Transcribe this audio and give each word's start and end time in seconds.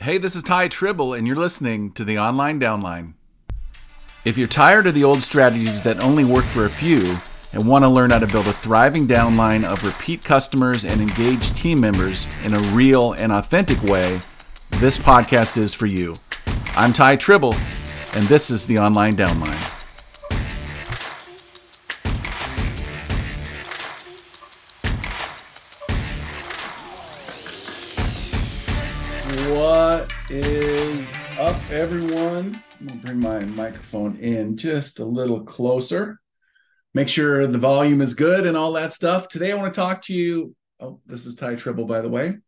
Hey, 0.00 0.16
this 0.16 0.36
is 0.36 0.44
Ty 0.44 0.68
Tribble, 0.68 1.12
and 1.12 1.26
you're 1.26 1.34
listening 1.34 1.90
to 1.94 2.04
the 2.04 2.20
Online 2.20 2.60
Downline. 2.60 3.14
If 4.24 4.38
you're 4.38 4.46
tired 4.46 4.86
of 4.86 4.94
the 4.94 5.02
old 5.02 5.24
strategies 5.24 5.82
that 5.82 6.04
only 6.04 6.24
work 6.24 6.44
for 6.44 6.64
a 6.64 6.70
few 6.70 7.16
and 7.52 7.66
want 7.66 7.82
to 7.82 7.88
learn 7.88 8.10
how 8.10 8.20
to 8.20 8.28
build 8.28 8.46
a 8.46 8.52
thriving 8.52 9.08
downline 9.08 9.64
of 9.64 9.82
repeat 9.82 10.22
customers 10.22 10.84
and 10.84 11.00
engaged 11.00 11.56
team 11.56 11.80
members 11.80 12.28
in 12.44 12.54
a 12.54 12.60
real 12.70 13.12
and 13.14 13.32
authentic 13.32 13.82
way, 13.82 14.20
this 14.70 14.96
podcast 14.96 15.58
is 15.58 15.74
for 15.74 15.86
you. 15.86 16.14
I'm 16.76 16.92
Ty 16.92 17.16
Tribble, 17.16 17.56
and 18.14 18.22
this 18.26 18.52
is 18.52 18.66
the 18.66 18.78
Online 18.78 19.16
Downline. 19.16 19.77
What 29.28 30.10
is 30.30 31.12
up, 31.38 31.60
everyone? 31.70 32.62
I'm 32.80 32.88
to 32.88 32.96
bring 32.96 33.20
my 33.20 33.40
microphone 33.40 34.16
in 34.16 34.56
just 34.56 35.00
a 35.00 35.04
little 35.04 35.42
closer. 35.42 36.18
Make 36.94 37.08
sure 37.08 37.46
the 37.46 37.58
volume 37.58 38.00
is 38.00 38.14
good 38.14 38.46
and 38.46 38.56
all 38.56 38.72
that 38.72 38.90
stuff. 38.90 39.28
Today, 39.28 39.52
I 39.52 39.54
want 39.56 39.74
to 39.74 39.78
talk 39.78 40.00
to 40.04 40.14
you. 40.14 40.56
Oh, 40.80 41.02
this 41.04 41.26
is 41.26 41.34
Ty 41.34 41.56
Tribble, 41.56 41.84
by 41.84 42.00
the 42.00 42.08
way. 42.08 42.38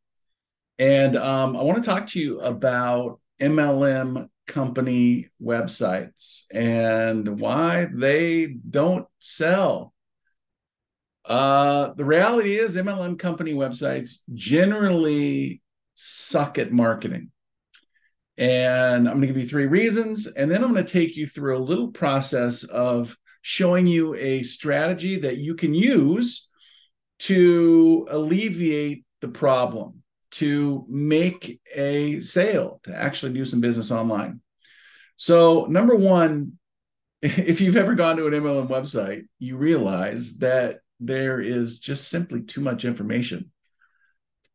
And 0.78 1.16
um, 1.16 1.54
I 1.54 1.62
want 1.64 1.84
to 1.84 1.90
talk 1.90 2.06
to 2.08 2.18
you 2.18 2.40
about 2.40 3.20
MLM 3.42 4.30
company 4.46 5.28
websites 5.42 6.44
and 6.50 7.40
why 7.40 7.88
they 7.92 8.46
don't 8.46 9.06
sell. 9.18 9.92
Uh, 11.26 11.92
the 11.92 12.06
reality 12.06 12.58
is, 12.58 12.74
MLM 12.74 13.18
company 13.18 13.52
websites 13.52 14.20
generally 14.32 15.60
suck 16.00 16.58
at 16.58 16.72
marketing. 16.72 17.30
And 18.38 19.06
I'm 19.06 19.20
going 19.20 19.20
to 19.20 19.26
give 19.26 19.36
you 19.36 19.48
three 19.48 19.66
reasons. 19.66 20.26
And 20.26 20.50
then 20.50 20.64
I'm 20.64 20.72
going 20.72 20.84
to 20.84 20.92
take 20.92 21.14
you 21.14 21.26
through 21.26 21.58
a 21.58 21.60
little 21.60 21.88
process 21.88 22.64
of 22.64 23.16
showing 23.42 23.86
you 23.86 24.14
a 24.14 24.42
strategy 24.42 25.16
that 25.16 25.36
you 25.36 25.54
can 25.54 25.74
use 25.74 26.48
to 27.20 28.06
alleviate 28.10 29.04
the 29.20 29.28
problem, 29.28 30.02
to 30.30 30.86
make 30.88 31.60
a 31.74 32.20
sale, 32.20 32.80
to 32.84 32.96
actually 32.96 33.34
do 33.34 33.44
some 33.44 33.60
business 33.60 33.90
online. 33.90 34.40
So, 35.16 35.66
number 35.66 35.94
one, 35.94 36.58
if 37.22 37.60
you've 37.60 37.76
ever 37.76 37.94
gone 37.94 38.16
to 38.16 38.26
an 38.26 38.32
MLM 38.32 38.68
website, 38.68 39.24
you 39.38 39.58
realize 39.58 40.38
that 40.38 40.78
there 40.98 41.42
is 41.42 41.78
just 41.78 42.08
simply 42.08 42.42
too 42.42 42.62
much 42.62 42.86
information 42.86 43.50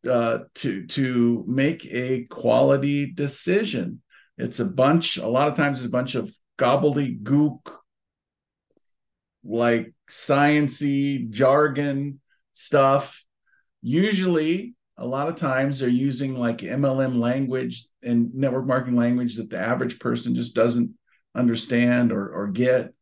uh, 0.07 0.39
to 0.55 0.85
to 0.87 1.43
make 1.47 1.85
a 1.85 2.25
quality 2.25 3.11
decision. 3.11 4.01
It's 4.37 4.59
a 4.59 4.65
bunch. 4.65 5.17
A 5.17 5.27
lot 5.27 5.47
of 5.47 5.55
times, 5.55 5.79
it's 5.79 5.87
a 5.87 5.91
bunch 5.91 6.15
of 6.15 6.31
gobbledygook, 6.57 7.71
like 9.43 9.93
sciency 10.09 11.29
jargon 11.29 12.19
stuff. 12.53 13.23
Usually, 13.81 14.75
a 14.97 15.05
lot 15.05 15.27
of 15.27 15.35
times 15.35 15.79
they're 15.79 15.89
using 15.89 16.37
like 16.37 16.59
MLM 16.59 17.17
language 17.17 17.87
and 18.03 18.33
network 18.33 18.65
marketing 18.65 18.97
language 18.97 19.35
that 19.35 19.49
the 19.49 19.59
average 19.59 19.99
person 19.99 20.35
just 20.35 20.55
doesn't 20.55 20.93
understand 21.35 22.11
or 22.11 22.29
or 22.29 22.47
get. 22.47 22.93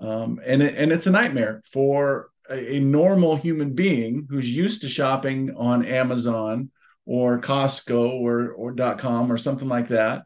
Um, 0.00 0.40
and 0.44 0.62
it, 0.62 0.76
and 0.76 0.92
it's 0.92 1.06
a 1.06 1.10
nightmare 1.10 1.62
for 1.70 2.29
a, 2.50 2.76
a 2.76 2.80
normal 2.80 3.36
human 3.36 3.74
being 3.74 4.26
who's 4.28 4.48
used 4.48 4.82
to 4.82 4.88
shopping 4.88 5.54
on 5.56 5.84
Amazon 5.84 6.70
or 7.06 7.40
Costco 7.40 8.20
or 8.20 8.52
or 8.52 8.74
.com 8.96 9.32
or 9.32 9.38
something 9.38 9.68
like 9.68 9.88
that, 9.88 10.24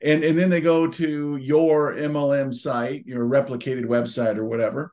and 0.00 0.24
and 0.24 0.38
then 0.38 0.50
they 0.50 0.60
go 0.60 0.86
to 0.86 1.36
your 1.36 1.94
MLM 1.94 2.54
site, 2.54 3.06
your 3.06 3.26
replicated 3.26 3.84
website 3.84 4.36
or 4.36 4.44
whatever, 4.44 4.92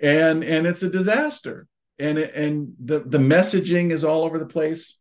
and 0.00 0.42
and 0.42 0.66
it's 0.66 0.82
a 0.82 0.90
disaster. 0.90 1.66
And 1.98 2.18
and 2.18 2.74
the 2.82 3.00
the 3.00 3.18
messaging 3.18 3.92
is 3.92 4.02
all 4.02 4.24
over 4.24 4.38
the 4.38 4.46
place, 4.46 4.98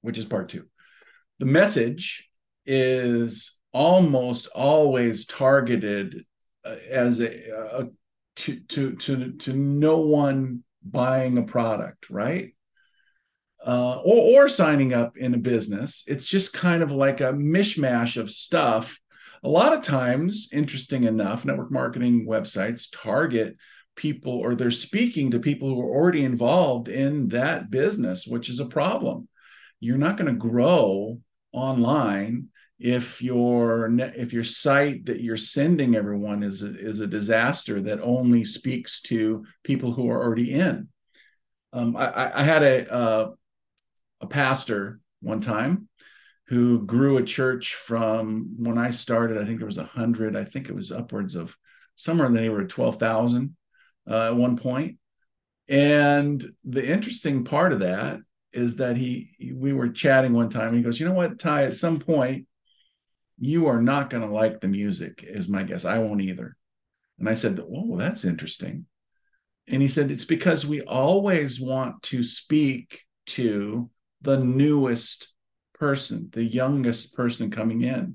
which 0.00 0.18
is 0.18 0.24
part 0.24 0.48
two. 0.48 0.66
The 1.38 1.46
message 1.46 2.28
is 2.66 3.58
almost 3.72 4.48
always 4.48 5.26
targeted 5.26 6.24
uh, 6.64 6.76
as 6.90 7.20
a, 7.20 7.80
a 7.80 7.88
to 8.36 8.60
to 8.60 8.96
to 8.96 9.32
to 9.32 9.52
no 9.52 9.98
one 10.00 10.64
buying 10.82 11.38
a 11.38 11.42
product, 11.42 12.10
right? 12.10 12.54
Uh, 13.64 14.00
or 14.04 14.44
or 14.44 14.48
signing 14.48 14.92
up 14.92 15.16
in 15.16 15.34
a 15.34 15.38
business. 15.38 16.04
It's 16.06 16.26
just 16.26 16.52
kind 16.52 16.82
of 16.82 16.90
like 16.90 17.20
a 17.20 17.32
mishmash 17.32 18.16
of 18.16 18.30
stuff. 18.30 18.98
A 19.44 19.48
lot 19.48 19.72
of 19.72 19.82
times, 19.82 20.48
interesting 20.52 21.04
enough, 21.04 21.44
network 21.44 21.70
marketing 21.70 22.26
websites 22.26 22.88
target 22.92 23.56
people 23.94 24.32
or 24.32 24.54
they're 24.54 24.70
speaking 24.70 25.30
to 25.30 25.38
people 25.38 25.68
who 25.68 25.80
are 25.80 25.94
already 25.94 26.24
involved 26.24 26.88
in 26.88 27.28
that 27.28 27.70
business, 27.70 28.26
which 28.26 28.48
is 28.48 28.60
a 28.60 28.66
problem. 28.66 29.28
You're 29.80 29.98
not 29.98 30.16
going 30.16 30.32
to 30.32 30.38
grow 30.38 31.20
online 31.52 32.48
if 32.82 33.22
your 33.22 33.88
if 33.96 34.32
your 34.32 34.42
site 34.42 35.06
that 35.06 35.20
you're 35.20 35.36
sending 35.36 35.94
everyone 35.94 36.42
is 36.42 36.64
a, 36.64 36.76
is 36.76 36.98
a 36.98 37.06
disaster 37.06 37.80
that 37.80 38.00
only 38.00 38.44
speaks 38.44 39.00
to 39.02 39.44
people 39.62 39.92
who 39.92 40.10
are 40.10 40.20
already 40.20 40.52
in. 40.52 40.88
Um, 41.72 41.96
I, 41.96 42.40
I, 42.40 42.42
had 42.42 42.64
a 42.64 42.92
uh, 42.92 43.30
a 44.20 44.26
pastor 44.26 44.98
one 45.20 45.40
time 45.40 45.88
who 46.48 46.84
grew 46.84 47.18
a 47.18 47.22
church 47.22 47.74
from 47.76 48.56
when 48.58 48.78
I 48.78 48.90
started. 48.90 49.38
I 49.38 49.44
think 49.44 49.58
there 49.58 49.66
was 49.66 49.78
a 49.78 49.84
hundred. 49.84 50.34
I 50.34 50.44
think 50.44 50.68
it 50.68 50.74
was 50.74 50.90
upwards 50.90 51.36
of 51.36 51.56
somewhere 51.94 52.26
in 52.26 52.34
the 52.34 52.40
neighborhood 52.40 52.64
of 52.64 52.72
twelve 52.72 52.96
thousand 52.96 53.56
uh, 54.10 54.26
at 54.26 54.36
one 54.36 54.56
point. 54.56 54.98
And 55.68 56.44
the 56.64 56.84
interesting 56.84 57.44
part 57.44 57.72
of 57.72 57.78
that 57.78 58.18
is 58.52 58.74
that 58.76 58.96
he 58.96 59.28
we 59.54 59.72
were 59.72 59.88
chatting 59.88 60.32
one 60.32 60.48
time. 60.48 60.70
And 60.70 60.78
he 60.78 60.82
goes, 60.82 60.98
"You 60.98 61.06
know 61.06 61.14
what, 61.14 61.38
Ty? 61.38 61.62
At 61.66 61.76
some 61.76 62.00
point." 62.00 62.48
You 63.42 63.66
are 63.66 63.82
not 63.82 64.08
going 64.08 64.22
to 64.22 64.32
like 64.32 64.60
the 64.60 64.68
music, 64.68 65.24
is 65.26 65.48
my 65.48 65.64
guess. 65.64 65.84
I 65.84 65.98
won't 65.98 66.20
either. 66.20 66.56
And 67.18 67.28
I 67.28 67.34
said, 67.34 67.58
Oh, 67.58 67.96
that's 67.96 68.24
interesting. 68.24 68.86
And 69.66 69.82
he 69.82 69.88
said, 69.88 70.12
It's 70.12 70.24
because 70.24 70.64
we 70.64 70.80
always 70.82 71.60
want 71.60 72.00
to 72.04 72.22
speak 72.22 73.02
to 73.26 73.90
the 74.20 74.38
newest 74.38 75.26
person, 75.74 76.30
the 76.32 76.44
youngest 76.44 77.16
person 77.16 77.50
coming 77.50 77.82
in. 77.82 78.14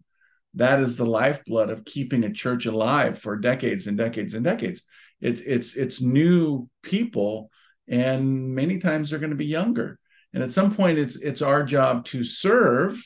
That 0.53 0.79
is 0.79 0.95
the 0.95 1.05
lifeblood 1.05 1.69
of 1.69 1.83
keeping 1.83 2.23
a 2.23 2.31
church 2.31 2.65
alive 2.65 3.19
for 3.19 3.35
decades 3.35 3.88
and 3.88 3.97
decades 3.97 4.33
and 4.33 4.45
decades. 4.45 4.83
It's 5.19 5.41
it's 5.41 5.75
it's 5.75 6.01
new 6.01 6.69
people, 6.83 7.51
and 7.89 8.55
many 8.55 8.77
times 8.77 9.09
they're 9.09 9.19
going 9.19 9.31
to 9.31 9.35
be 9.35 9.45
younger. 9.45 9.99
And 10.33 10.41
at 10.41 10.53
some 10.53 10.73
point, 10.73 10.97
it's 10.97 11.17
it's 11.17 11.41
our 11.41 11.65
job 11.65 12.05
to 12.05 12.23
serve 12.23 12.97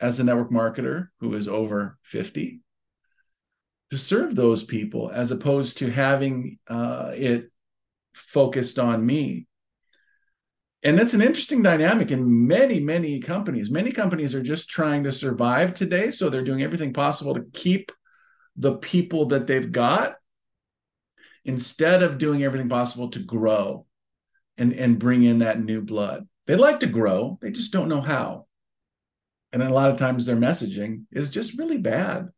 as 0.00 0.18
a 0.18 0.24
network 0.24 0.50
marketer 0.50 1.08
who 1.20 1.34
is 1.34 1.48
over 1.48 1.98
50 2.02 2.60
to 3.90 3.98
serve 3.98 4.34
those 4.34 4.62
people 4.62 5.10
as 5.10 5.30
opposed 5.30 5.78
to 5.78 5.90
having 5.90 6.58
uh, 6.68 7.12
it 7.14 7.44
focused 8.12 8.78
on 8.78 9.04
me. 9.04 9.46
And 10.82 10.98
that's 10.98 11.14
an 11.14 11.22
interesting 11.22 11.62
dynamic 11.62 12.10
in 12.10 12.46
many 12.46 12.80
many 12.80 13.20
companies. 13.20 13.70
Many 13.70 13.90
companies 13.90 14.34
are 14.34 14.42
just 14.42 14.68
trying 14.68 15.04
to 15.04 15.12
survive 15.12 15.74
today 15.74 16.10
so 16.10 16.28
they're 16.28 16.44
doing 16.44 16.62
everything 16.62 16.92
possible 16.92 17.34
to 17.34 17.46
keep 17.52 17.90
the 18.56 18.76
people 18.76 19.26
that 19.26 19.46
they've 19.46 19.72
got 19.72 20.16
instead 21.44 22.02
of 22.02 22.18
doing 22.18 22.42
everything 22.42 22.68
possible 22.68 23.10
to 23.10 23.18
grow 23.18 23.86
and 24.58 24.72
and 24.72 24.98
bring 24.98 25.22
in 25.22 25.38
that 25.38 25.60
new 25.60 25.80
blood. 25.80 26.26
They 26.46 26.56
like 26.56 26.80
to 26.80 26.86
grow 26.86 27.38
they 27.40 27.50
just 27.50 27.72
don't 27.72 27.88
know 27.88 28.02
how 28.02 28.46
and 29.54 29.62
then 29.62 29.70
a 29.70 29.74
lot 29.74 29.88
of 29.88 29.96
times 29.96 30.26
their 30.26 30.34
messaging 30.34 31.04
is 31.12 31.30
just 31.30 31.56
really 31.56 31.78
bad. 31.78 32.28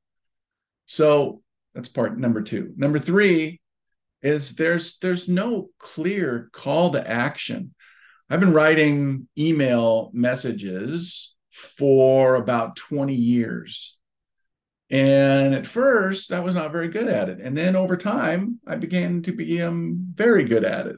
So 0.84 1.40
that's 1.74 1.88
part 1.88 2.18
number 2.18 2.42
two. 2.42 2.74
Number 2.76 2.98
three 2.98 3.62
is 4.20 4.54
there's 4.56 4.98
there's 4.98 5.26
no 5.26 5.70
clear 5.78 6.50
call 6.52 6.90
to 6.90 7.10
action. 7.10 7.74
I've 8.28 8.40
been 8.40 8.52
writing 8.52 9.28
email 9.38 10.10
messages 10.12 11.34
for 11.50 12.34
about 12.34 12.76
20 12.76 13.14
years. 13.14 13.96
And 14.90 15.54
at 15.54 15.66
first 15.66 16.32
i 16.32 16.40
was 16.40 16.54
not 16.54 16.70
very 16.70 16.88
good 16.88 17.08
at 17.08 17.30
it. 17.30 17.40
And 17.40 17.56
then 17.56 17.76
over 17.76 17.96
time 17.96 18.60
i 18.66 18.76
began 18.76 19.22
to 19.22 19.32
become 19.32 20.04
very 20.14 20.44
good 20.44 20.64
at 20.64 20.86
it. 20.86 20.96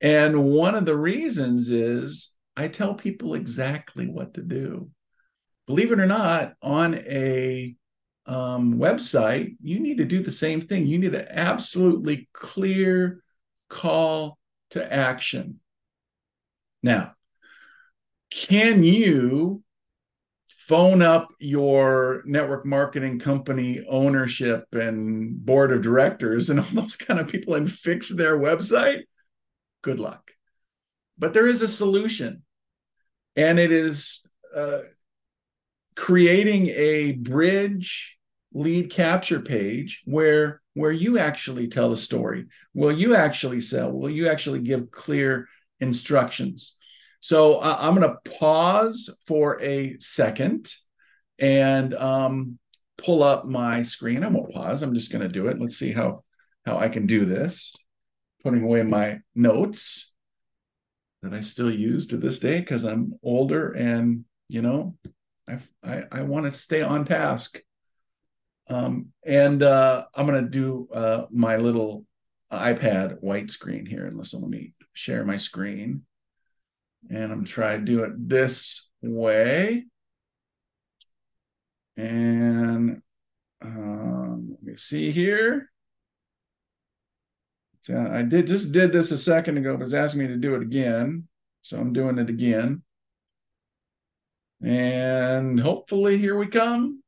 And 0.00 0.44
one 0.44 0.74
of 0.74 0.86
the 0.86 0.96
reasons 0.96 1.68
is 1.68 2.34
i 2.56 2.68
tell 2.68 2.94
people 2.94 3.34
exactly 3.34 4.08
what 4.08 4.32
to 4.34 4.40
do 4.40 4.90
believe 5.70 5.92
it 5.92 6.00
or 6.00 6.06
not, 6.06 6.54
on 6.62 6.96
a 6.96 7.76
um, 8.26 8.74
website, 8.74 9.54
you 9.62 9.78
need 9.78 9.98
to 9.98 10.04
do 10.04 10.20
the 10.20 10.32
same 10.32 10.60
thing. 10.60 10.84
You 10.84 10.98
need 10.98 11.14
an 11.14 11.28
absolutely 11.30 12.28
clear 12.32 13.22
call 13.68 14.36
to 14.70 14.92
action. 14.92 15.60
Now, 16.82 17.14
can 18.32 18.82
you 18.82 19.62
phone 20.48 21.02
up 21.02 21.28
your 21.38 22.24
network 22.26 22.66
marketing 22.66 23.20
company 23.20 23.84
ownership 23.88 24.66
and 24.72 25.44
board 25.46 25.70
of 25.70 25.82
directors 25.82 26.50
and 26.50 26.58
all 26.60 26.66
those 26.72 26.96
kind 26.96 27.20
of 27.20 27.28
people 27.28 27.54
and 27.54 27.70
fix 27.70 28.08
their 28.08 28.36
website, 28.36 29.02
good 29.82 30.00
luck. 30.00 30.32
But 31.16 31.32
there 31.32 31.46
is 31.46 31.62
a 31.62 31.68
solution, 31.68 32.42
and 33.36 33.60
it 33.60 33.70
is 33.70 34.26
uh, 34.52 34.80
creating 36.00 36.68
a 36.68 37.12
bridge 37.12 38.16
lead 38.54 38.90
capture 38.90 39.38
page 39.38 40.00
where 40.06 40.62
where 40.72 40.90
you 40.90 41.18
actually 41.18 41.68
tell 41.68 41.90
the 41.90 41.96
story. 41.96 42.46
Will 42.72 42.90
you 42.90 43.14
actually 43.14 43.60
sell. 43.60 43.92
Will 43.92 44.08
you 44.08 44.26
actually 44.26 44.60
give 44.60 44.90
clear 44.90 45.46
instructions. 45.78 46.76
So 47.20 47.56
uh, 47.56 47.76
i'm 47.78 47.94
going 47.94 48.08
to 48.08 48.30
pause 48.38 49.14
for 49.26 49.62
a 49.62 49.96
second 49.98 50.72
and 51.38 51.92
um, 51.92 52.58
pull 52.96 53.22
up 53.22 53.44
my 53.44 53.82
screen. 53.82 54.24
I 54.24 54.28
won't 54.28 54.52
pause. 54.52 54.80
I'm 54.80 54.94
just 54.94 55.12
going 55.12 55.22
to 55.22 55.28
do 55.28 55.48
it. 55.48 55.60
Let's 55.60 55.78
see 55.78 55.92
how 55.92 56.24
how 56.64 56.78
i 56.78 56.88
can 56.88 57.06
do 57.06 57.26
this. 57.26 57.76
Putting 58.42 58.64
away 58.64 58.82
my 58.84 59.18
notes 59.34 60.14
that 61.20 61.34
i 61.34 61.42
still 61.42 61.70
use 61.70 62.06
to 62.06 62.16
this 62.16 62.38
day 62.38 62.58
because 62.60 62.84
i'm 62.84 63.12
older 63.22 63.72
and 63.72 64.24
you 64.48 64.62
know 64.62 64.96
i 65.50 65.58
i, 65.90 66.02
I 66.12 66.22
want 66.22 66.46
to 66.46 66.52
stay 66.52 66.82
on 66.82 67.04
task 67.04 67.60
um, 68.70 69.12
and 69.26 69.62
uh, 69.62 70.04
I'm 70.14 70.26
going 70.26 70.44
to 70.44 70.48
do 70.48 70.88
uh, 70.94 71.26
my 71.30 71.56
little 71.56 72.06
iPad 72.52 73.20
white 73.20 73.50
screen 73.50 73.84
here. 73.84 74.06
And 74.06 74.16
listen, 74.16 74.40
let 74.40 74.50
me 74.50 74.74
share 74.92 75.24
my 75.24 75.36
screen. 75.36 76.02
And 77.10 77.32
I'm 77.32 77.44
trying 77.44 77.80
to 77.80 77.92
do 77.92 78.04
it 78.04 78.12
this 78.16 78.90
way. 79.02 79.86
And 81.96 83.02
um, 83.60 84.50
let 84.50 84.62
me 84.62 84.76
see 84.76 85.10
here. 85.10 85.70
So 87.80 87.98
I 87.98 88.22
did 88.22 88.46
just 88.46 88.72
did 88.72 88.92
this 88.92 89.10
a 89.10 89.16
second 89.16 89.58
ago, 89.58 89.76
but 89.76 89.84
it's 89.84 89.94
asking 89.94 90.20
me 90.20 90.28
to 90.28 90.36
do 90.36 90.54
it 90.54 90.62
again. 90.62 91.26
So 91.62 91.78
I'm 91.78 91.92
doing 91.92 92.18
it 92.18 92.28
again. 92.28 92.82
And 94.62 95.58
hopefully 95.58 96.18
here 96.18 96.36
we 96.36 96.46
come. 96.46 97.02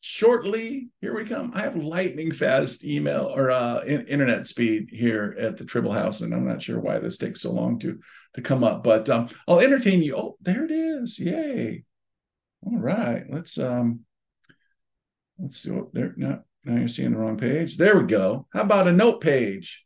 Shortly 0.00 0.90
here 1.00 1.14
we 1.14 1.24
come. 1.24 1.52
I 1.54 1.62
have 1.62 1.76
lightning 1.76 2.32
fast 2.32 2.84
email 2.84 3.32
or 3.34 3.50
uh, 3.50 3.80
in, 3.80 4.06
internet 4.06 4.46
speed 4.46 4.90
here 4.92 5.36
at 5.38 5.56
the 5.56 5.64
tribble 5.64 5.92
house 5.92 6.20
and 6.20 6.32
i'm 6.32 6.46
not 6.46 6.62
sure 6.62 6.78
why 6.78 6.98
this 7.00 7.16
takes 7.16 7.40
so 7.40 7.50
long 7.50 7.80
to 7.80 7.98
to 8.34 8.40
come 8.40 8.62
up 8.62 8.84
but 8.84 9.10
um, 9.10 9.28
i'll 9.48 9.60
entertain 9.60 10.02
you. 10.02 10.16
Oh 10.16 10.36
there 10.40 10.64
it 10.64 10.70
is. 10.70 11.18
Yay. 11.18 11.84
All 12.64 12.78
right. 12.78 13.24
Let's 13.28 13.58
um 13.58 14.00
let's 15.38 15.62
do 15.62 15.78
it. 15.78 15.94
There 15.94 16.14
no 16.16 16.42
now 16.64 16.76
you're 16.76 16.88
seeing 16.88 17.12
the 17.12 17.18
wrong 17.18 17.36
page. 17.36 17.76
There 17.76 17.98
we 17.98 18.06
go. 18.06 18.46
How 18.52 18.62
about 18.62 18.88
a 18.88 18.92
note 18.92 19.20
page 19.20 19.84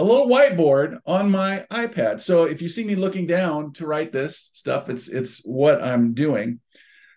a 0.00 0.04
little 0.04 0.28
whiteboard 0.28 0.98
on 1.04 1.30
my 1.30 1.66
ipad 1.70 2.20
so 2.20 2.44
if 2.44 2.62
you 2.62 2.68
see 2.68 2.84
me 2.84 2.94
looking 2.94 3.26
down 3.26 3.72
to 3.72 3.86
write 3.86 4.12
this 4.12 4.50
stuff 4.54 4.88
it's 4.88 5.08
it's 5.08 5.40
what 5.44 5.82
i'm 5.82 6.14
doing 6.14 6.58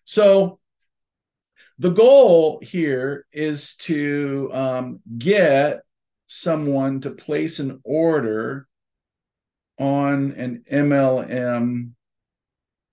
so 0.05 0.59
the 1.79 1.91
goal 1.91 2.59
here 2.61 3.25
is 3.31 3.75
to 3.75 4.49
um, 4.53 4.99
get 5.17 5.81
someone 6.27 7.01
to 7.01 7.09
place 7.09 7.59
an 7.59 7.79
order 7.83 8.67
on 9.79 10.33
an 10.33 10.63
MLM 10.71 11.91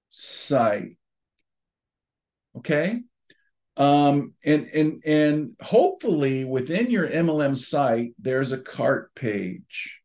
site. 0.09 0.97
Okay. 2.57 3.03
Um, 3.81 4.35
and 4.45 4.67
and 4.75 5.03
and 5.07 5.57
hopefully 5.63 6.45
within 6.45 6.91
your 6.91 7.09
MLM 7.09 7.57
site, 7.57 8.13
there's 8.19 8.53
a 8.53 8.59
cart 8.59 9.15
page. 9.15 9.99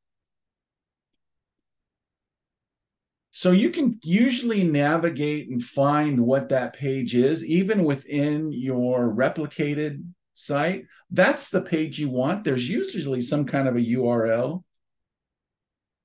So 3.32 3.52
you 3.52 3.72
can 3.72 4.00
usually 4.02 4.64
navigate 4.64 5.50
and 5.50 5.62
find 5.62 6.22
what 6.22 6.48
that 6.50 6.72
page 6.72 7.16
is, 7.16 7.44
even 7.44 7.84
within 7.84 8.54
your 8.54 9.14
replicated 9.14 10.06
site. 10.34 10.86
That's 11.12 11.50
the 11.50 11.62
page 11.62 12.00
you 12.00 12.10
want. 12.10 12.46
There's 12.46 12.70
usually 12.70 13.22
some 13.22 13.44
kind 13.44 13.68
of 13.68 13.76
a 13.76 13.80
URL, 13.80 14.64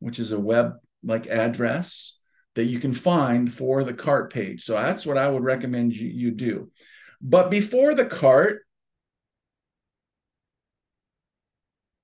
which 0.01 0.19
is 0.19 0.33
a 0.33 0.41
web 0.41 0.73
like 1.05 1.29
address 1.29 2.19
that 2.57 2.65
you 2.65 2.81
can 2.81 2.95
find 2.95 3.55
for 3.55 3.85
the 3.85 3.95
cart 3.95 4.33
page. 4.33 4.65
So 4.65 4.73
that's 4.73 5.07
what 5.07 5.17
I 5.17 5.31
would 5.31 5.45
recommend 5.45 5.95
you, 5.95 6.09
you 6.09 6.33
do. 6.33 6.73
But 7.21 7.51
before 7.51 7.95
the 7.95 8.07
cart, 8.07 8.63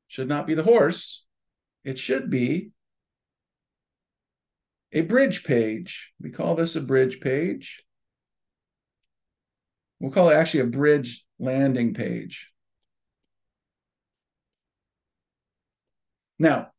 should 0.09 0.29
not 0.29 0.47
be 0.47 0.55
the 0.55 0.63
horse. 0.63 1.27
It 1.85 1.99
should 1.99 2.31
be 2.31 2.71
a 4.93 5.03
bridge 5.03 5.45
page. 5.45 6.13
We 6.21 6.31
call 6.31 6.55
this 6.55 6.75
a 6.75 6.81
bridge 6.81 7.21
page. 7.21 7.85
We'll 10.01 10.13
call 10.13 10.31
it 10.31 10.35
actually 10.35 10.61
a 10.61 10.67
bridge 10.67 11.25
landing 11.39 11.95
page. 11.95 12.51
Now, 16.39 16.73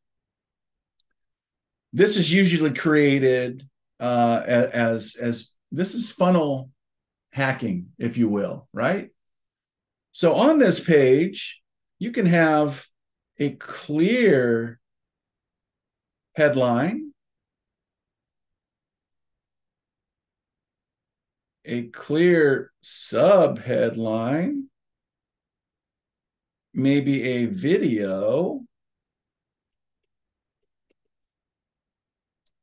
this 1.92 2.16
is 2.16 2.32
usually 2.32 2.74
created 2.74 3.68
uh, 4.00 4.42
as 4.46 5.16
as 5.16 5.54
this 5.70 5.94
is 5.94 6.10
funnel 6.10 6.70
hacking, 7.32 7.88
if 7.98 8.16
you 8.16 8.28
will, 8.28 8.68
right? 8.72 9.10
So 10.12 10.34
on 10.34 10.58
this 10.58 10.80
page, 10.80 11.60
you 11.98 12.12
can 12.12 12.26
have 12.26 12.86
a 13.38 13.50
clear 13.50 14.80
headline 16.34 17.08
a 21.68 21.82
clear 21.88 22.72
sub 22.80 23.58
headline, 23.58 24.64
maybe 26.72 27.22
a 27.22 27.44
video, 27.44 28.62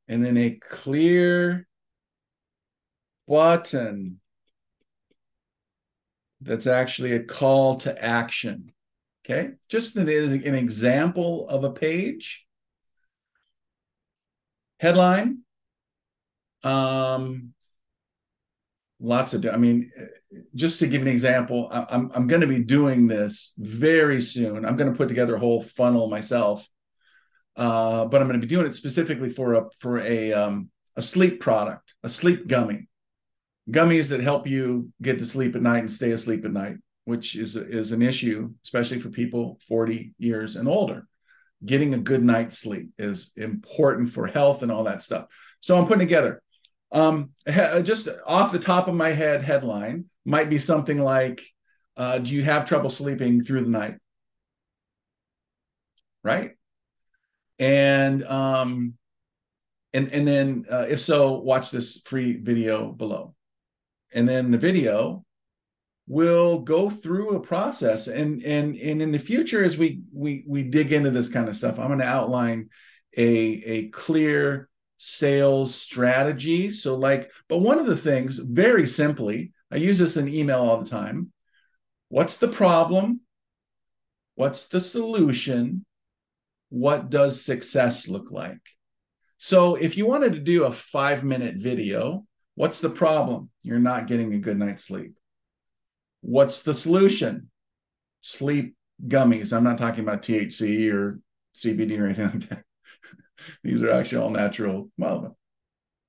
and 0.08 0.24
then 0.24 0.36
a 0.36 0.50
clear 0.50 1.68
button 3.28 4.20
that's 6.40 6.66
actually 6.66 7.12
a 7.12 7.22
call 7.22 7.76
to 7.78 8.04
action. 8.04 8.72
Okay, 9.24 9.52
just 9.68 9.96
an, 9.96 10.08
an 10.08 10.54
example 10.54 11.48
of 11.48 11.64
a 11.64 11.72
page. 11.72 12.44
Headline, 14.78 15.38
um, 16.62 17.54
lots 19.00 19.34
of 19.34 19.44
i 19.46 19.56
mean 19.56 19.90
just 20.54 20.78
to 20.78 20.86
give 20.86 21.02
an 21.02 21.08
example 21.08 21.68
i'm, 21.70 22.10
I'm 22.14 22.26
going 22.26 22.40
to 22.40 22.46
be 22.46 22.60
doing 22.60 23.06
this 23.06 23.52
very 23.58 24.22
soon 24.22 24.64
i'm 24.64 24.76
going 24.76 24.90
to 24.90 24.96
put 24.96 25.08
together 25.08 25.36
a 25.36 25.38
whole 25.38 25.62
funnel 25.62 26.08
myself 26.08 26.66
uh, 27.56 28.06
but 28.06 28.20
i'm 28.20 28.28
going 28.28 28.40
to 28.40 28.46
be 28.46 28.50
doing 28.50 28.66
it 28.66 28.74
specifically 28.74 29.28
for 29.28 29.54
a 29.54 29.64
for 29.80 29.98
a 29.98 30.32
um, 30.32 30.70
a 30.96 31.02
sleep 31.02 31.40
product 31.40 31.94
a 32.04 32.08
sleep 32.08 32.46
gummy 32.46 32.88
gummies 33.70 34.10
that 34.10 34.20
help 34.20 34.46
you 34.46 34.90
get 35.02 35.18
to 35.18 35.24
sleep 35.24 35.56
at 35.56 35.62
night 35.62 35.80
and 35.80 35.90
stay 35.90 36.12
asleep 36.12 36.44
at 36.44 36.52
night 36.52 36.76
which 37.04 37.36
is 37.36 37.56
is 37.56 37.92
an 37.92 38.02
issue 38.02 38.52
especially 38.64 38.98
for 38.98 39.10
people 39.10 39.58
40 39.68 40.14
years 40.18 40.56
and 40.56 40.68
older. 40.68 41.06
Getting 41.64 41.94
a 41.94 41.98
good 41.98 42.22
night's 42.22 42.58
sleep 42.58 42.90
is 42.98 43.32
important 43.36 44.10
for 44.10 44.26
health 44.26 44.62
and 44.62 44.70
all 44.70 44.84
that 44.84 45.02
stuff. 45.02 45.26
So 45.60 45.78
i'm 45.78 45.86
putting 45.86 46.06
together 46.06 46.42
um, 46.92 47.30
just 47.82 48.08
off 48.26 48.52
the 48.52 48.58
top 48.58 48.88
of 48.88 48.94
my 48.94 49.10
head, 49.10 49.42
headline 49.42 50.06
might 50.24 50.50
be 50.50 50.58
something 50.58 50.98
like, 50.98 51.42
uh, 51.96 52.18
"Do 52.18 52.32
you 52.32 52.44
have 52.44 52.66
trouble 52.66 52.90
sleeping 52.90 53.42
through 53.42 53.64
the 53.64 53.70
night?" 53.70 53.96
Right, 56.22 56.52
and 57.58 58.24
um, 58.24 58.94
and 59.92 60.12
and 60.12 60.26
then 60.26 60.64
uh, 60.70 60.86
if 60.88 61.00
so, 61.00 61.38
watch 61.40 61.70
this 61.70 62.00
free 62.04 62.36
video 62.36 62.92
below, 62.92 63.34
and 64.16 64.28
then 64.28 64.50
the 64.50 64.58
video 64.58 65.24
will 66.08 66.60
go 66.60 66.90
through 66.90 67.36
a 67.36 67.40
process 67.40 68.08
and 68.08 68.42
and 68.42 68.76
and 68.76 69.00
in 69.02 69.12
the 69.12 69.18
future 69.18 69.62
as 69.62 69.78
we 69.78 70.02
we 70.12 70.44
we 70.48 70.62
dig 70.64 70.92
into 70.92 71.10
this 71.10 71.28
kind 71.28 71.48
of 71.48 71.56
stuff 71.56 71.78
i'm 71.78 71.88
going 71.88 71.98
to 71.98 72.04
outline 72.04 72.68
a 73.16 73.26
a 73.26 73.88
clear 73.88 74.68
sales 74.96 75.74
strategy. 75.74 76.70
So, 76.70 76.94
like, 76.96 77.30
but 77.48 77.58
one 77.58 77.78
of 77.78 77.86
the 77.86 77.96
things, 77.96 78.38
very 78.38 78.86
simply, 78.86 79.52
I 79.70 79.76
use 79.76 79.98
this 79.98 80.16
in 80.16 80.28
email 80.28 80.60
all 80.60 80.82
the 80.82 80.90
time. 80.90 81.32
What's 82.08 82.38
the 82.38 82.48
problem? 82.48 83.20
What's 84.34 84.68
the 84.68 84.80
solution? 84.80 85.84
What 86.68 87.10
does 87.10 87.44
success 87.44 88.08
look 88.08 88.30
like? 88.30 88.60
So, 89.38 89.74
if 89.74 89.96
you 89.96 90.06
wanted 90.06 90.32
to 90.34 90.40
do 90.40 90.64
a 90.64 90.72
five 90.72 91.24
minute 91.24 91.56
video 91.56 92.25
What's 92.56 92.80
the 92.80 92.90
problem? 92.90 93.50
You're 93.62 93.78
not 93.78 94.06
getting 94.06 94.34
a 94.34 94.38
good 94.38 94.58
night's 94.58 94.82
sleep. 94.82 95.14
What's 96.22 96.62
the 96.62 96.74
solution? 96.74 97.50
Sleep 98.22 98.74
gummies. 99.06 99.52
I'm 99.52 99.62
not 99.62 99.78
talking 99.78 100.00
about 100.00 100.22
THC 100.22 100.92
or 100.92 101.20
CBD 101.54 102.00
or 102.00 102.06
anything 102.06 102.24
like 102.24 102.48
that. 102.48 102.64
These 103.62 103.82
are 103.82 103.92
actually 103.92 104.22
all 104.22 104.30
natural. 104.30 104.90
Well, 104.96 105.36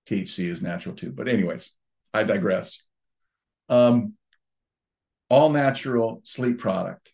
THC 0.10 0.50
is 0.50 0.62
natural 0.62 0.96
too. 0.96 1.12
But, 1.12 1.27
anyways, 1.27 1.70
I 2.13 2.24
digress. 2.24 2.82
Um, 3.68 4.13
all 5.30 5.50
natural 5.50 6.22
sleep 6.24 6.60
product 6.60 7.12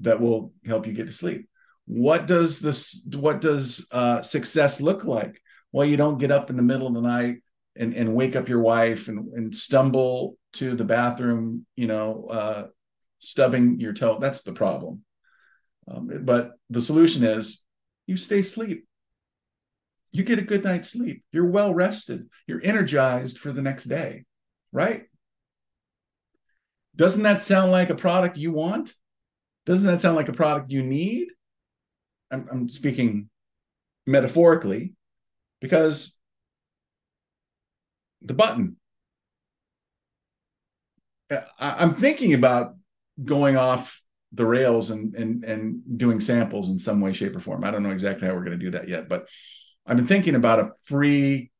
that 0.00 0.20
will 0.20 0.52
help 0.66 0.88
you 0.88 0.92
get 0.92 1.06
to 1.06 1.12
sleep. 1.12 1.48
What 1.86 2.26
does 2.26 2.58
this? 2.58 3.06
What 3.14 3.40
does 3.40 3.86
uh, 3.92 4.22
success 4.22 4.80
look 4.80 5.04
like? 5.04 5.40
Well, 5.70 5.86
you 5.86 5.96
don't 5.96 6.18
get 6.18 6.32
up 6.32 6.50
in 6.50 6.56
the 6.56 6.62
middle 6.62 6.88
of 6.88 6.94
the 6.94 7.00
night 7.00 7.42
and, 7.76 7.94
and 7.94 8.14
wake 8.14 8.36
up 8.36 8.48
your 8.48 8.60
wife 8.60 9.08
and, 9.08 9.32
and 9.34 9.54
stumble 9.56 10.36
to 10.54 10.74
the 10.74 10.84
bathroom, 10.84 11.66
you 11.76 11.86
know, 11.86 12.26
uh, 12.26 12.66
stubbing 13.18 13.80
your 13.80 13.92
toe. 13.92 14.18
That's 14.20 14.42
the 14.42 14.52
problem. 14.52 15.02
Um, 15.88 16.10
but 16.22 16.52
the 16.70 16.80
solution 16.80 17.24
is 17.24 17.62
you 18.06 18.16
stay 18.16 18.40
asleep. 18.40 18.86
You 20.10 20.22
get 20.22 20.38
a 20.38 20.42
good 20.42 20.64
night's 20.64 20.90
sleep. 20.90 21.24
You're 21.32 21.50
well 21.50 21.72
rested. 21.72 22.28
You're 22.46 22.60
energized 22.62 23.38
for 23.38 23.50
the 23.52 23.62
next 23.62 23.84
day, 23.84 24.24
right? 24.70 25.04
Doesn't 26.94 27.22
that 27.22 27.40
sound 27.40 27.72
like 27.72 27.88
a 27.88 27.94
product 27.94 28.36
you 28.36 28.52
want? 28.52 28.92
Doesn't 29.64 29.90
that 29.90 30.00
sound 30.00 30.16
like 30.16 30.28
a 30.28 30.34
product 30.34 30.70
you 30.70 30.82
need? 30.82 31.28
I'm, 32.30 32.46
I'm 32.50 32.68
speaking 32.68 33.30
metaphorically 34.06 34.94
because 35.60 36.18
the 38.24 38.34
button. 38.34 38.76
I, 41.30 41.82
am 41.82 41.94
thinking 41.94 42.34
about 42.34 42.74
going 43.22 43.56
off 43.56 44.02
the 44.32 44.46
rails 44.46 44.90
and 44.90 45.14
and 45.14 45.44
and 45.44 45.98
doing 45.98 46.20
samples 46.20 46.68
in 46.68 46.78
some 46.78 47.00
way, 47.00 47.12
shape, 47.12 47.36
or 47.36 47.40
form. 47.40 47.64
I 47.64 47.70
don't 47.70 47.82
know 47.82 47.90
exactly 47.90 48.26
how 48.26 48.34
we're 48.34 48.44
going 48.44 48.58
to 48.58 48.64
do 48.64 48.72
that 48.72 48.88
yet, 48.88 49.08
but 49.08 49.28
I've 49.86 49.96
been 49.96 50.06
thinking 50.06 50.34
about 50.34 50.60
a 50.60 50.70
free 50.84 51.50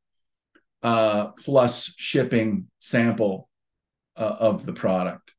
uh, 0.82 1.28
plus 1.28 1.94
shipping 1.96 2.66
sample 2.78 3.48
uh, 4.16 4.36
of 4.38 4.66
the 4.66 4.72
product. 4.72 5.34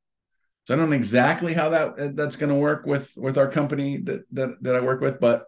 So 0.65 0.73
I 0.73 0.77
don't 0.77 0.89
know 0.89 0.95
exactly 0.95 1.53
how 1.53 1.69
that 1.69 2.15
that's 2.15 2.37
going 2.37 2.51
to 2.51 2.59
work 2.59 2.85
with 2.85 3.11
with 3.17 3.37
our 3.37 3.49
company 3.49 3.97
that 3.97 4.21
that 4.31 4.63
that 4.63 4.75
I 4.75 4.79
work 4.79 5.01
with, 5.01 5.19
but 5.19 5.45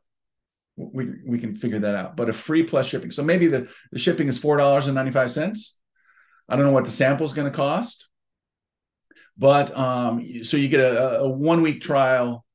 we 0.77 1.13
we 1.25 1.39
can 1.39 1.55
figure 1.55 1.79
that 1.79 1.95
out. 1.95 2.17
But 2.17 2.29
a 2.29 2.33
free 2.33 2.63
plus 2.63 2.87
shipping. 2.87 3.11
So 3.11 3.23
maybe 3.23 3.47
the, 3.47 3.69
the 3.91 3.99
shipping 3.99 4.27
is 4.27 4.37
four 4.37 4.57
dollars 4.57 4.87
and 4.87 4.95
ninety 4.95 5.11
five 5.11 5.31
cents. 5.31 5.79
I 6.47 6.55
don't 6.55 6.65
know 6.65 6.71
what 6.71 6.85
the 6.85 6.91
sample 6.91 7.25
is 7.25 7.33
going 7.33 7.49
to 7.49 7.55
cost, 7.55 8.07
but 9.37 9.75
um, 9.75 10.43
so 10.43 10.57
you 10.57 10.67
get 10.67 10.81
a, 10.81 11.19
a 11.21 11.29
one 11.29 11.61
week 11.61 11.81
trial 11.81 12.45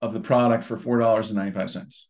of 0.00 0.12
the 0.12 0.20
product 0.20 0.64
for 0.64 0.78
four 0.78 0.98
dollars 0.98 1.30
and 1.30 1.36
ninety 1.36 1.52
five 1.52 1.70
cents. 1.70 2.08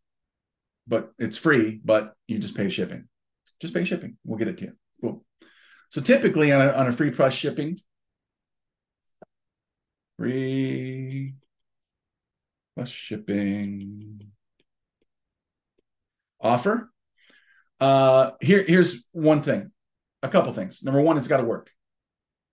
But 0.87 1.13
it's 1.19 1.37
free, 1.37 1.81
but 1.85 2.15
you 2.27 2.39
just 2.39 2.55
pay 2.55 2.69
shipping. 2.69 3.09
Just 3.61 3.75
pay 3.75 3.85
shipping. 3.85 4.17
We'll 4.25 4.39
get 4.39 4.49
it 4.49 4.59
to 4.59 4.65
you. 4.67 4.73
Cool. 5.01 5.25
So 5.91 6.01
typically 6.01 6.53
on 6.53 6.67
a, 6.67 6.71
on 6.73 6.87
a 6.87 6.93
free 6.93 7.11
plus 7.11 7.35
shipping, 7.35 7.79
free 10.19 11.35
plus 12.75 12.89
shipping 12.89 14.31
offer. 16.41 16.91
Uh, 17.81 18.33
here, 18.41 18.65
here's 18.67 19.05
one 19.13 19.43
thing, 19.43 19.71
a 20.23 20.29
couple 20.29 20.53
things. 20.53 20.83
Number 20.83 21.01
one, 21.01 21.17
it's 21.17 21.29
got 21.29 21.39
to 21.39 21.45
work. 21.45 21.71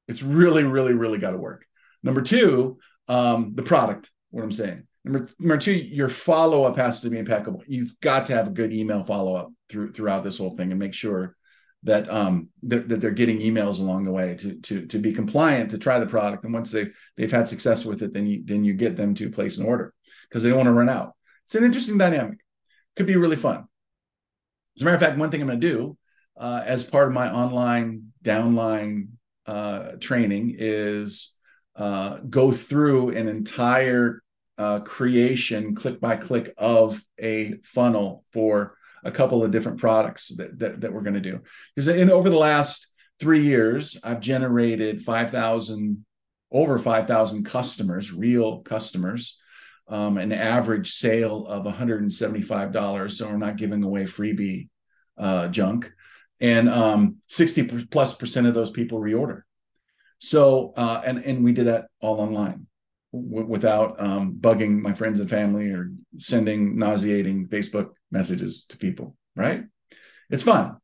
It's 0.07 0.21
really, 0.21 0.63
really, 0.63 0.93
really 0.93 1.17
got 1.17 1.31
to 1.31 1.37
work. 1.37 1.65
Number 2.03 2.21
two, 2.21 2.77
um, 3.07 3.53
the 3.55 3.63
product. 3.63 4.11
What 4.29 4.43
I'm 4.43 4.51
saying. 4.51 4.83
Number, 5.03 5.29
number 5.39 5.57
two, 5.57 5.71
your 5.71 6.09
follow 6.09 6.65
up 6.65 6.77
has 6.77 7.01
to 7.01 7.09
be 7.09 7.17
impeccable. 7.17 7.63
You've 7.67 7.99
got 8.01 8.25
to 8.25 8.33
have 8.33 8.47
a 8.47 8.51
good 8.51 8.73
email 8.73 9.03
follow 9.03 9.35
up 9.35 9.51
through 9.69 9.93
throughout 9.93 10.23
this 10.23 10.37
whole 10.37 10.55
thing 10.57 10.71
and 10.71 10.79
make 10.79 10.93
sure 10.93 11.35
that 11.83 12.09
um 12.09 12.49
that, 12.63 12.89
that 12.89 12.99
they're 12.99 13.11
getting 13.11 13.39
emails 13.39 13.79
along 13.79 14.03
the 14.03 14.11
way 14.11 14.35
to 14.35 14.55
to 14.61 14.85
to 14.87 14.97
be 14.97 15.13
compliant 15.13 15.71
to 15.71 15.77
try 15.77 15.99
the 15.99 16.05
product. 16.05 16.43
And 16.43 16.53
once 16.53 16.71
they've 16.71 16.91
they've 17.15 17.31
had 17.31 17.47
success 17.47 17.85
with 17.85 18.01
it, 18.01 18.13
then 18.13 18.25
you 18.25 18.43
then 18.43 18.63
you 18.63 18.73
get 18.73 18.95
them 18.95 19.13
to 19.15 19.29
place 19.29 19.57
an 19.57 19.65
order 19.65 19.93
because 20.27 20.43
they 20.43 20.49
don't 20.49 20.57
want 20.57 20.67
to 20.67 20.73
run 20.73 20.89
out. 20.89 21.13
It's 21.45 21.55
an 21.55 21.63
interesting 21.63 21.97
dynamic. 21.97 22.39
Could 22.95 23.05
be 23.05 23.15
really 23.15 23.35
fun. 23.35 23.65
As 24.75 24.81
a 24.81 24.85
matter 24.85 24.95
of 24.95 25.01
fact, 25.01 25.17
one 25.17 25.31
thing 25.31 25.41
I'm 25.41 25.47
going 25.47 25.59
to 25.59 25.67
do 25.67 25.97
uh, 26.37 26.61
as 26.65 26.83
part 26.83 27.07
of 27.07 27.13
my 27.13 27.31
online 27.31 28.11
downline 28.23 29.09
uh, 29.45 29.91
training 30.01 30.55
is 30.57 31.35
uh, 31.75 32.19
go 32.29 32.51
through 32.51 33.09
an 33.09 33.27
entire 33.27 34.21
uh, 34.57 34.79
creation, 34.79 35.75
click 35.75 35.99
by 35.99 36.15
click, 36.17 36.53
of 36.57 37.03
a 37.19 37.55
funnel 37.63 38.25
for 38.31 38.77
a 39.03 39.11
couple 39.11 39.43
of 39.43 39.51
different 39.51 39.79
products 39.79 40.29
that, 40.35 40.57
that, 40.59 40.81
that 40.81 40.93
we're 40.93 41.01
going 41.01 41.13
to 41.13 41.21
do. 41.21 41.41
Because 41.73 41.87
in 41.87 42.09
over 42.09 42.29
the 42.29 42.37
last 42.37 42.87
three 43.19 43.43
years, 43.43 43.97
I've 44.03 44.19
generated 44.19 45.03
5,000, 45.03 46.05
over 46.51 46.77
5,000 46.77 47.45
customers, 47.45 48.11
real 48.11 48.59
customers 48.59 49.37
um, 49.87 50.17
an 50.17 50.31
average 50.31 50.93
sale 50.93 51.45
of 51.47 51.65
$175. 51.65 53.11
So 53.11 53.27
we're 53.27 53.37
not 53.37 53.57
giving 53.57 53.83
away 53.83 54.03
freebie 54.03 54.69
uh, 55.17 55.47
junk. 55.49 55.91
And 56.41 56.67
um, 56.67 57.17
60 57.29 57.85
plus 57.85 58.15
percent 58.15 58.47
of 58.47 58.53
those 58.53 58.71
people 58.71 58.99
reorder. 58.99 59.41
So, 60.19 60.73
uh, 60.75 61.01
and, 61.05 61.19
and 61.19 61.43
we 61.43 61.53
did 61.53 61.67
that 61.67 61.87
all 62.01 62.19
online 62.19 62.67
w- 63.13 63.45
without 63.45 64.01
um, 64.01 64.37
bugging 64.39 64.81
my 64.81 64.93
friends 64.93 65.19
and 65.19 65.29
family 65.29 65.69
or 65.71 65.91
sending 66.17 66.77
nauseating 66.77 67.47
Facebook 67.47 67.91
messages 68.11 68.65
to 68.69 68.77
people, 68.77 69.15
right? 69.35 69.63
It's 70.29 70.43
fun. 70.43 70.77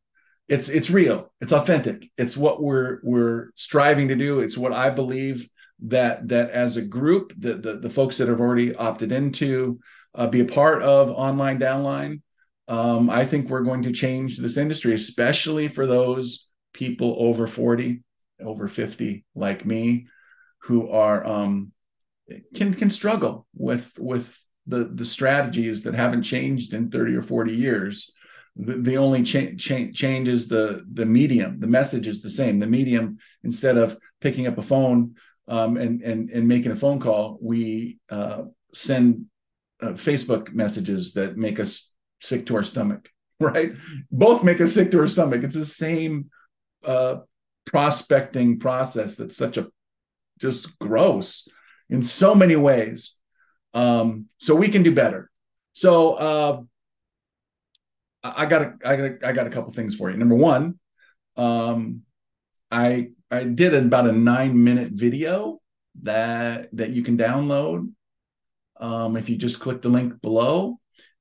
It's 0.47 0.67
it's 0.67 0.89
real. 0.89 1.31
It's 1.39 1.53
authentic. 1.53 2.11
It's 2.17 2.35
what 2.35 2.61
we're 2.61 2.99
we're 3.03 3.51
striving 3.55 4.09
to 4.09 4.15
do. 4.15 4.41
It's 4.41 4.57
what 4.57 4.73
I 4.73 4.89
believe 4.89 5.47
that 5.81 6.27
that 6.27 6.51
as 6.51 6.77
a 6.77 6.81
group, 6.81 7.33
the 7.37 7.55
the, 7.55 7.77
the 7.77 7.89
folks 7.89 8.17
that 8.17 8.27
have 8.27 8.39
already 8.39 8.75
opted 8.75 9.11
into 9.11 9.79
uh, 10.15 10.27
be 10.27 10.41
a 10.41 10.45
part 10.45 10.81
of 10.83 11.09
online 11.09 11.59
downline. 11.59 12.21
Um, 12.67 13.09
I 13.09 13.25
think 13.25 13.49
we're 13.49 13.61
going 13.61 13.83
to 13.83 13.91
change 13.91 14.37
this 14.37 14.57
industry, 14.57 14.93
especially 14.93 15.67
for 15.67 15.85
those 15.85 16.49
people 16.73 17.15
over 17.19 17.47
40, 17.47 18.01
over 18.41 18.67
50, 18.67 19.25
like 19.35 19.65
me, 19.65 20.07
who 20.59 20.89
are 20.89 21.25
um, 21.25 21.71
can 22.55 22.73
can 22.73 22.89
struggle 22.89 23.47
with 23.55 23.91
with 23.97 24.37
the 24.67 24.85
the 24.85 25.05
strategies 25.05 25.83
that 25.83 25.95
haven't 25.95 26.23
changed 26.23 26.73
in 26.73 26.89
30 26.89 27.15
or 27.15 27.21
40 27.21 27.53
years. 27.53 28.11
The, 28.57 28.73
the 28.73 28.97
only 28.97 29.23
cha- 29.23 29.55
cha- 29.57 29.91
change 29.93 30.27
is 30.27 30.47
the 30.47 30.85
the 30.91 31.05
medium. 31.05 31.59
The 31.59 31.67
message 31.67 32.07
is 32.07 32.21
the 32.21 32.29
same. 32.29 32.59
The 32.59 32.67
medium, 32.67 33.17
instead 33.43 33.77
of 33.77 33.97
picking 34.19 34.45
up 34.45 34.57
a 34.57 34.61
phone 34.61 35.15
um, 35.51 35.75
and 35.75 36.01
and 36.01 36.29
and 36.29 36.47
making 36.47 36.71
a 36.71 36.77
phone 36.77 36.99
call, 36.99 37.37
we 37.41 37.99
uh, 38.09 38.43
send 38.73 39.25
uh, 39.81 39.89
Facebook 39.89 40.53
messages 40.53 41.13
that 41.13 41.35
make 41.35 41.59
us 41.59 41.93
sick 42.21 42.45
to 42.47 42.55
our 42.55 42.63
stomach. 42.63 43.07
Right? 43.41 43.71
Both 44.11 44.43
make 44.43 44.61
us 44.61 44.71
sick 44.71 44.91
to 44.91 44.99
our 44.99 45.07
stomach. 45.07 45.43
It's 45.43 45.55
the 45.55 45.65
same 45.65 46.29
uh, 46.85 47.21
prospecting 47.65 48.59
process 48.59 49.15
that's 49.15 49.35
such 49.35 49.57
a 49.57 49.65
just 50.39 50.77
gross 50.77 51.47
in 51.89 52.03
so 52.03 52.35
many 52.35 52.55
ways. 52.55 53.17
Um, 53.73 54.27
so 54.37 54.53
we 54.53 54.67
can 54.67 54.83
do 54.83 54.93
better. 54.93 55.31
So 55.73 56.13
uh, 56.13 56.61
I 58.23 58.45
got 58.45 58.61
a, 58.61 58.73
I 58.85 58.95
got 58.95 59.05
a, 59.05 59.27
I 59.27 59.31
got 59.31 59.47
a 59.47 59.49
couple 59.49 59.73
things 59.73 59.95
for 59.95 60.11
you. 60.11 60.17
Number 60.17 60.35
one, 60.35 60.77
um, 61.35 62.03
I 62.69 63.09
I 63.31 63.45
did 63.45 63.73
about 63.73 64.07
a 64.07 64.11
nine 64.11 64.61
minute 64.61 64.91
video 64.91 65.59
that 66.03 66.69
that 66.75 66.89
you 66.89 67.01
can 67.01 67.17
download 67.17 67.89
um, 68.79 69.15
if 69.15 69.29
you 69.29 69.37
just 69.37 69.59
click 69.59 69.81
the 69.81 69.89
link 69.89 70.21
below, 70.21 70.79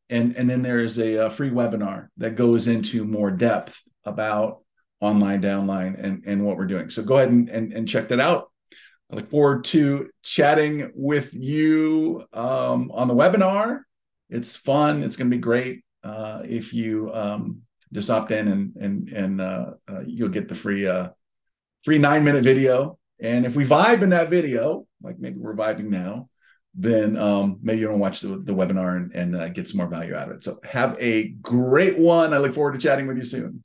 and 0.09 0.35
and 0.37 0.51
then 0.51 0.63
there 0.63 0.81
is 0.81 0.99
a, 0.99 1.27
a 1.27 1.31
free 1.31 1.51
webinar 1.51 2.09
that 2.17 2.35
goes 2.35 2.67
into 2.67 3.05
more 3.05 3.31
depth 3.31 3.81
about 4.05 4.65
online 5.01 5.41
downline 5.41 6.03
and 6.03 6.25
and 6.27 6.45
what 6.45 6.57
we're 6.57 6.67
doing. 6.67 6.91
So 6.91 7.03
go 7.03 7.17
ahead 7.17 7.31
and 7.31 7.49
and, 7.49 7.73
and 7.73 7.89
check 7.89 8.09
that 8.09 8.21
out. 8.21 8.51
I 9.11 9.17
look 9.17 9.29
forward 9.29 9.65
to 9.67 10.09
chatting 10.23 10.91
with 10.95 11.33
you 11.33 12.25
um, 12.33 12.91
on 12.93 13.09
the 13.09 13.15
webinar. 13.15 13.81
It's 14.29 14.57
fun. 14.57 15.03
It's 15.03 15.17
going 15.17 15.31
to 15.31 15.37
be 15.37 15.41
great 15.41 15.85
uh, 16.05 16.43
if 16.45 16.73
you 16.73 17.13
um, 17.13 17.63
just 17.93 18.11
opt 18.11 18.33
in 18.33 18.49
and 18.49 18.77
and 18.77 19.09
and 19.11 19.41
uh, 19.41 19.71
uh, 19.89 20.01
you'll 20.07 20.29
get 20.29 20.49
the 20.49 20.55
free 20.57 20.89
three 21.85 21.99
nine 21.99 22.25
minute 22.25 22.45
video. 22.45 22.99
And 23.21 23.45
if 23.45 23.55
we 23.55 23.67
vibe 23.67 24.03
in 24.03 24.11
that 24.11 24.31
video, 24.31 24.87
like 25.03 25.19
maybe 25.19 25.39
we're 25.39 25.55
vibing 25.55 25.89
now, 25.89 26.29
then 26.75 27.17
um, 27.17 27.59
maybe 27.63 27.81
you 27.81 27.89
want 27.89 27.97
to 27.97 28.01
watch 28.01 28.21
the, 28.21 28.43
the 28.43 28.55
webinar 28.55 28.97
and, 28.97 29.13
and 29.13 29.37
uh, 29.37 29.49
get 29.49 29.69
some 29.69 29.79
more 29.79 29.89
value 29.89 30.15
out 30.15 30.31
of 30.31 30.37
it. 30.37 30.45
So 30.45 30.59
have 30.65 30.97
a 31.01 31.29
great 31.29 31.99
one. 31.99 32.33
I 32.33 32.39
look 32.39 32.55
forward 32.55 32.73
to 32.73 32.79
chatting 32.79 33.07
with 33.07 33.19
you 33.19 33.25
soon. 33.25 33.63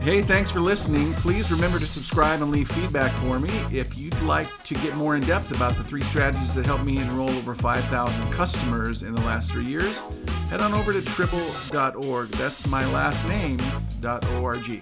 Hey, 0.00 0.22
thanks 0.22 0.50
for 0.50 0.60
listening. 0.60 1.12
Please 1.14 1.52
remember 1.52 1.78
to 1.78 1.86
subscribe 1.86 2.40
and 2.40 2.50
leave 2.50 2.70
feedback 2.70 3.12
for 3.12 3.38
me. 3.38 3.50
If 3.70 3.98
you'd 3.98 4.18
like 4.22 4.48
to 4.64 4.74
get 4.76 4.96
more 4.96 5.14
in 5.14 5.22
depth 5.22 5.54
about 5.54 5.76
the 5.76 5.84
three 5.84 6.00
strategies 6.00 6.54
that 6.54 6.64
helped 6.64 6.84
me 6.84 6.96
enroll 6.96 7.28
over 7.28 7.54
5,000 7.54 8.32
customers 8.32 9.02
in 9.02 9.14
the 9.14 9.20
last 9.22 9.52
three 9.52 9.66
years, 9.66 10.00
head 10.48 10.62
on 10.62 10.72
over 10.72 10.94
to 10.94 11.02
tribble.org. 11.02 12.28
That's 12.28 12.66
my 12.66 12.90
last 12.92 13.28
name, 13.28 13.58
dot 14.00 14.26
.org. 14.40 14.80